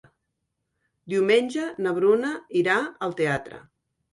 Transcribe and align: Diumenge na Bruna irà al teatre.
Diumenge 1.13 1.67
na 1.87 1.93
Bruna 1.99 2.33
irà 2.63 2.81
al 3.09 3.17
teatre. 3.21 3.63